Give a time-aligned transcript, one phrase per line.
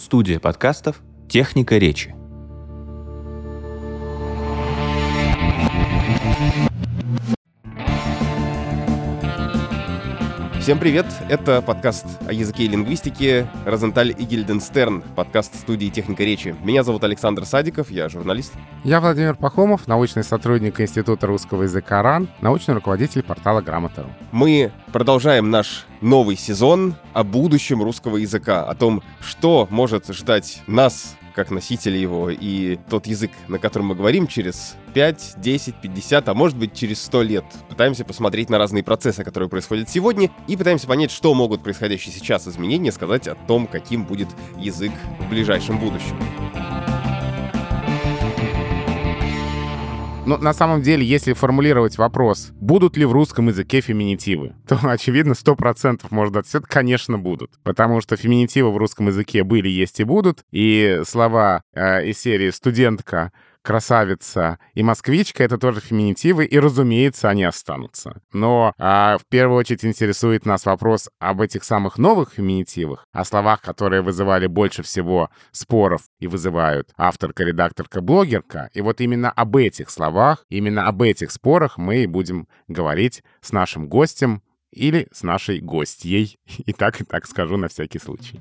[0.00, 2.14] Студия подкастов «Техника речи».
[10.70, 11.06] Всем привет!
[11.28, 16.54] Это подкаст о языке и лингвистике «Розенталь и Гильденстерн», подкаст студии «Техника речи».
[16.62, 18.52] Меня зовут Александр Садиков, я журналист.
[18.84, 24.10] Я Владимир Пахомов, научный сотрудник Института русского языка РАН, научный руководитель портала Грамота.ру.
[24.30, 31.16] Мы продолжаем наш новый сезон о будущем русского языка, о том, что может ждать нас,
[31.34, 36.34] как носители его, и тот язык, на котором мы говорим через 5, 10, 50, а
[36.34, 37.44] может быть через 100 лет.
[37.68, 42.46] Пытаемся посмотреть на разные процессы, которые происходят сегодня, и пытаемся понять, что могут происходящие сейчас
[42.46, 46.16] изменения сказать о том, каким будет язык в ближайшем будущем.
[50.30, 55.32] Но на самом деле, если формулировать вопрос, будут ли в русском языке феминитивы, то, очевидно,
[55.32, 57.50] 100% можно ответить, конечно, будут.
[57.64, 60.44] Потому что феминитивы в русском языке были, есть и будут.
[60.52, 67.44] И слова э, из серии «студентка», красавица и москвичка— это тоже феминитивы, и, разумеется, они
[67.44, 68.22] останутся.
[68.32, 73.60] Но а, в первую очередь интересует нас вопрос об этих самых новых феминитивах, о словах,
[73.60, 78.70] которые вызывали больше всего споров и вызывают авторка, редакторка, блогерка.
[78.72, 83.52] И вот именно об этих словах, именно об этих спорах мы и будем говорить с
[83.52, 86.38] нашим гостем или с нашей гостьей.
[86.66, 88.40] И так, и так скажу на всякий случай.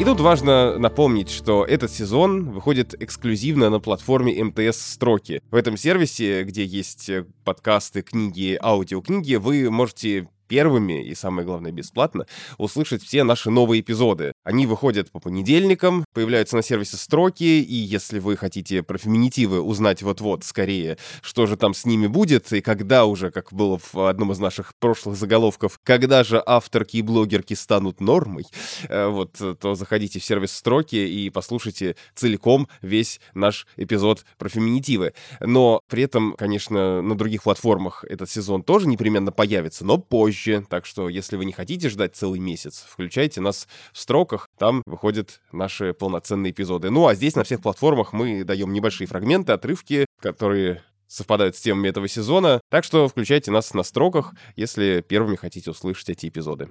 [0.00, 5.42] И тут важно напомнить, что этот сезон выходит эксклюзивно на платформе МТС Строки.
[5.50, 7.10] В этом сервисе, где есть
[7.44, 12.26] подкасты, книги, аудиокниги, вы можете первыми и, самое главное, бесплатно
[12.58, 14.32] услышать все наши новые эпизоды.
[14.42, 20.02] Они выходят по понедельникам, появляются на сервисе строки, и если вы хотите про феминитивы узнать
[20.02, 24.32] вот-вот скорее, что же там с ними будет, и когда уже, как было в одном
[24.32, 28.46] из наших прошлых заголовков, когда же авторки и блогерки станут нормой,
[28.88, 35.12] э, вот, то заходите в сервис строки и послушайте целиком весь наш эпизод про феминитивы.
[35.38, 40.64] Но при этом, конечно, на других платформах этот сезон тоже непременно появится, но позже позже,
[40.68, 45.40] так что если вы не хотите ждать целый месяц, включайте нас в строках, там выходят
[45.52, 46.90] наши полноценные эпизоды.
[46.90, 51.88] Ну а здесь на всех платформах мы даем небольшие фрагменты, отрывки, которые совпадают с темами
[51.88, 56.68] этого сезона, так что включайте нас на строках, если первыми хотите услышать эти эпизоды.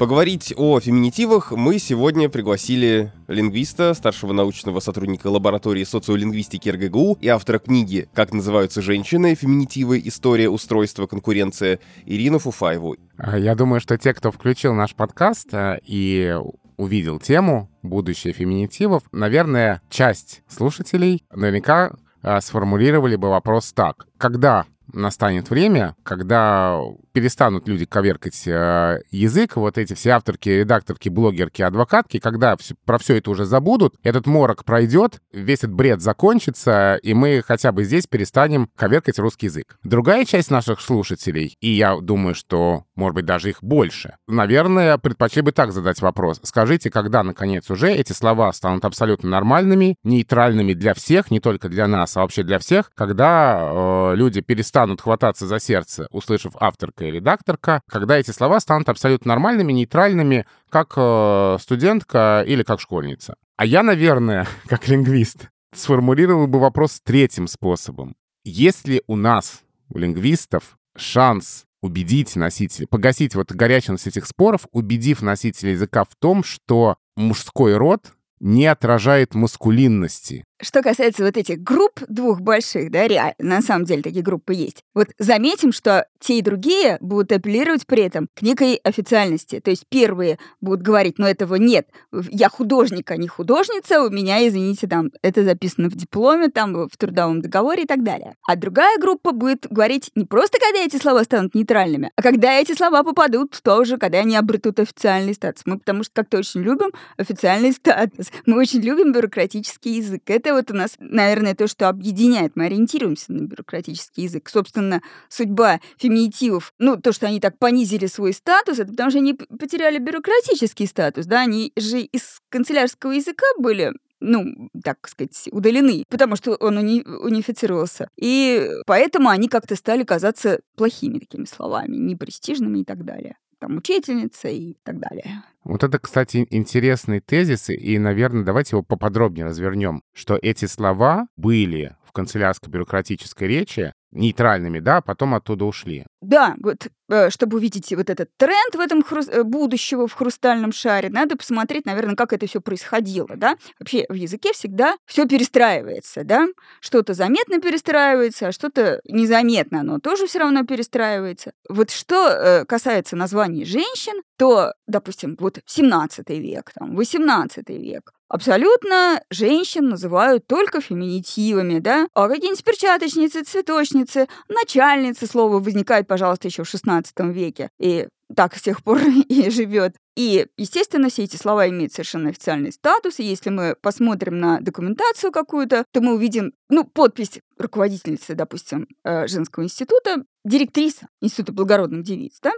[0.00, 7.58] Поговорить о феминитивах мы сегодня пригласили лингвиста, старшего научного сотрудника лаборатории социолингвистики РГГУ и автора
[7.58, 9.34] книги «Как называются женщины.
[9.34, 10.00] Феминитивы.
[10.02, 11.06] История устройства.
[11.06, 12.96] Конкуренция» Ирину Фуфаеву.
[13.18, 16.34] А, я думаю, что те, кто включил наш подкаст а, и
[16.78, 24.06] увидел тему «Будущее феминитивов», наверное, часть слушателей наверняка а, сформулировали бы вопрос так.
[24.16, 26.80] Когда настанет время, когда
[27.12, 32.98] перестанут люди коверкать э, язык, вот эти все авторки, редакторки, блогерки, адвокатки, когда все, про
[32.98, 37.84] все это уже забудут, этот морок пройдет, весь этот бред закончится, и мы хотя бы
[37.84, 39.78] здесь перестанем коверкать русский язык.
[39.82, 45.42] Другая часть наших слушателей, и я думаю, что, может быть, даже их больше, наверное, предпочли
[45.42, 46.40] бы так задать вопрос.
[46.42, 51.86] Скажите, когда, наконец, уже эти слова станут абсолютно нормальными, нейтральными для всех, не только для
[51.86, 57.40] нас, а вообще для всех, когда э, люди перестанут хвататься за сердце, услышав авторка редакторка
[57.50, 63.34] и редакторка, когда эти слова станут абсолютно нормальными, нейтральными, как э, студентка или как школьница.
[63.56, 68.14] А я, наверное, как лингвист, сформулировал бы вопрос третьим способом.
[68.44, 75.22] Есть ли у нас, у лингвистов, шанс убедить носителей, погасить вот горячность этих споров, убедив
[75.22, 82.00] носителей языка в том, что мужской род не отражает маскулинности, что касается вот этих групп
[82.08, 84.82] двух больших, да, реально, на самом деле такие группы есть.
[84.94, 89.60] Вот заметим, что те и другие будут апеллировать при этом к некой официальности.
[89.60, 94.46] То есть первые будут говорить, ну этого нет, я художник, а не художница, у меня,
[94.46, 98.34] извините, там, это записано в дипломе, там, в трудовом договоре и так далее.
[98.46, 102.74] А другая группа будет говорить не просто, когда эти слова станут нейтральными, а когда эти
[102.74, 105.62] слова попадут в то же, когда они обретут официальный статус.
[105.66, 108.30] Мы потому что как-то очень любим официальный статус.
[108.46, 110.22] Мы очень любим бюрократический язык.
[110.26, 112.56] Это это вот у нас, наверное, то, что объединяет.
[112.56, 114.48] Мы ориентируемся на бюрократический язык.
[114.48, 119.34] Собственно, судьба феминитивов, ну, то, что они так понизили свой статус, это потому что они
[119.34, 123.92] потеряли бюрократический статус, да, они же из канцелярского языка были
[124.22, 128.10] ну, так сказать, удалены, потому что он уни унифицировался.
[128.18, 134.48] И поэтому они как-то стали казаться плохими такими словами, непрестижными и так далее там, учительница
[134.48, 135.44] и так далее.
[135.62, 141.94] Вот это, кстати, интересный тезис, и, наверное, давайте его поподробнее развернем, что эти слова были
[142.04, 146.06] в канцелярско-бюрократической речи нейтральными, да, а потом оттуда ушли.
[146.20, 149.22] Да, вот э, чтобы увидеть вот этот тренд в этом хру...
[149.22, 153.56] Э, будущего в хрустальном шаре, надо посмотреть, наверное, как это все происходило, да.
[153.78, 156.46] Вообще в языке всегда все перестраивается, да.
[156.80, 161.52] Что-то заметно перестраивается, а что-то незаметно, оно тоже все равно перестраивается.
[161.68, 169.20] Вот что э, касается названий женщин, то, допустим, вот 17 век, там, 18 век, Абсолютно
[169.28, 172.06] женщин называют только феминитивами, да?
[172.14, 177.70] А какие-нибудь перчаточницы, цветочницы, начальницы, слово возникает, пожалуйста, еще в XVI веке.
[177.80, 178.06] И
[178.36, 179.96] так с тех пор и живет.
[180.16, 185.32] И, естественно, все эти слова имеют совершенно официальный статус, и если мы посмотрим на документацию
[185.32, 192.38] какую-то, то мы увидим, ну, подпись руководительницы, допустим, э, женского института, директриса Института благородных девиц,
[192.42, 192.52] да,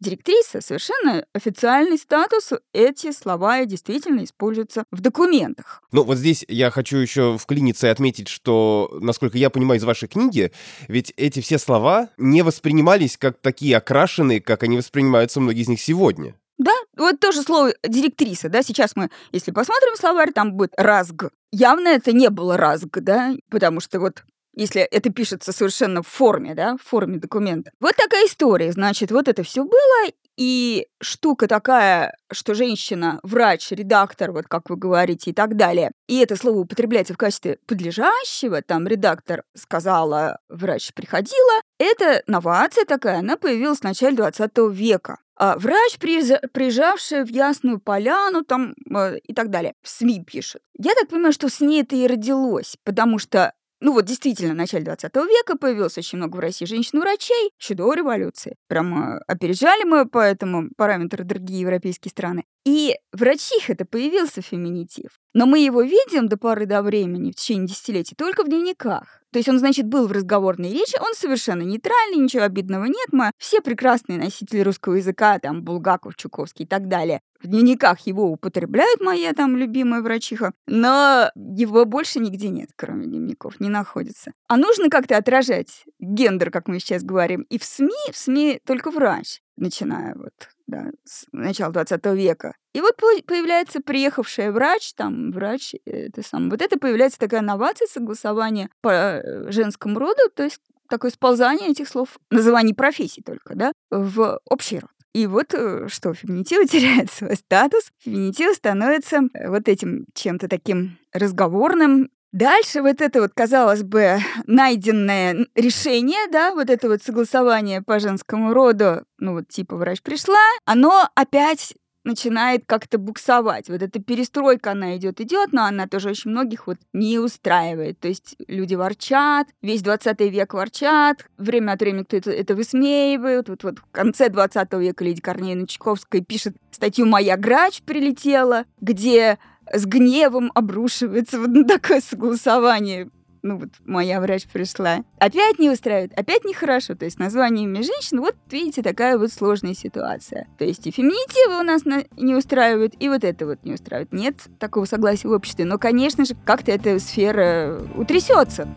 [0.00, 5.82] директриса, совершенно официальный статус, эти слова действительно используются в документах.
[5.92, 10.08] Ну, вот здесь я хочу еще вклиниться и отметить, что, насколько я понимаю из вашей
[10.08, 10.52] книги,
[10.88, 15.80] ведь эти все слова не воспринимались как такие окрашенные, как они воспринимаются многие из них
[15.80, 16.34] сегодня.
[16.60, 21.30] Да, вот тоже слово директриса, да, сейчас мы, если посмотрим словарь, там будет разг.
[21.52, 24.24] Явно это не было разг, да, потому что вот
[24.54, 27.72] если это пишется совершенно в форме, да, в форме документа.
[27.80, 34.32] Вот такая история, значит, вот это все было, и штука такая, что женщина, врач, редактор,
[34.32, 35.92] вот как вы говорите, и так далее.
[36.08, 41.60] И это слово употребляется в качестве подлежащего, там редактор сказала, врач приходила.
[41.78, 45.18] Это новация такая, она появилась в начале 20 века.
[45.36, 49.72] А врач, приезжавший в Ясную Поляну там, э, и так далее.
[49.82, 50.60] В СМИ пишет.
[50.78, 54.56] Я так понимаю, что с ней это и родилось, потому что ну вот действительно, в
[54.56, 58.56] начале 20 века появилось очень много в России женщин-врачей, еще до революции.
[58.68, 62.44] Прямо опережали мы по этому параметру другие европейские страны.
[62.66, 65.10] И врачих это появился феминитив.
[65.32, 69.19] Но мы его видим до поры до времени, в течение десятилетий, только в дневниках.
[69.32, 73.08] То есть он, значит, был в разговорной речи, он совершенно нейтральный, ничего обидного нет.
[73.12, 77.20] Мы все прекрасные носители русского языка, там, Булгаков, Чуковский и так далее.
[77.40, 83.60] В дневниках его употребляют моя там любимая врачиха, но его больше нигде нет, кроме дневников,
[83.60, 84.32] не находится.
[84.48, 88.90] А нужно как-то отражать гендер, как мы сейчас говорим, и в СМИ, в СМИ только
[88.90, 90.34] врач, начиная вот
[90.66, 92.54] да, с начала 20 века.
[92.72, 97.86] И вот появляется приехавшая врач, там, врач, э, это сам, вот это появляется такая новация
[97.88, 103.72] согласования по э, женскому роду, то есть такое сползание этих слов, называний профессий только, да,
[103.90, 104.90] в общий род.
[105.12, 112.10] И вот э, что, феминитивы теряют свой статус, феминитив становится вот этим чем-то таким разговорным,
[112.32, 118.54] Дальше вот это вот, казалось бы, найденное решение, да, вот это вот согласование по женскому
[118.54, 121.74] роду, ну вот типа врач пришла, оно опять
[122.10, 123.68] начинает как-то буксовать.
[123.68, 127.98] Вот эта перестройка, она идет, идет, но она тоже очень многих вот не устраивает.
[128.00, 133.48] То есть люди ворчат, весь 20 век ворчат, время от времени кто-то это высмеивает.
[133.48, 139.38] Вот, вот в конце 20 века Лидия Корнеевна Чайковская пишет статью «Моя грач прилетела», где
[139.72, 143.08] с гневом обрушивается вот такое согласование.
[143.42, 145.04] Ну вот моя врач пришла.
[145.18, 146.94] Опять не устраивает, опять нехорошо.
[146.94, 150.46] То есть названиями женщин, вот видите, такая вот сложная ситуация.
[150.58, 152.04] То есть и феминитивы у нас на...
[152.16, 154.12] не устраивают, и вот это вот не устраивает.
[154.12, 155.64] Нет такого согласия в обществе.
[155.64, 158.68] Но, конечно же, как-то эта сфера утрясется.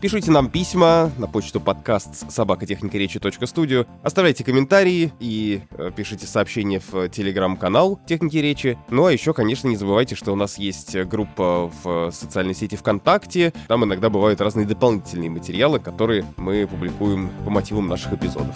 [0.00, 3.86] Пишите нам письма на почту подкаст собакотехникаречи.студию.
[4.02, 8.78] Оставляйте комментарии и э, пишите сообщения в телеграм-канал Техники Речи.
[8.88, 13.52] Ну а еще, конечно, не забывайте, что у нас есть группа в социальной сети ВКонтакте.
[13.68, 18.54] Там иногда бывают разные дополнительные материалы, которые мы публикуем по мотивам наших эпизодов.